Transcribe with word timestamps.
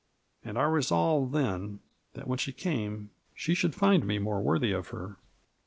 And 0.43 0.57
I 0.57 0.63
resolved 0.63 1.31
then 1.31 1.79
that 2.15 2.25
when 2.27 2.39
she 2.39 2.51
came 2.53 3.11
she 3.35 3.53
should 3.53 3.75
find 3.75 4.03
me 4.03 4.17
more 4.17 4.41
worthy 4.41 4.71
of 4.71 4.87
her. 4.87 5.17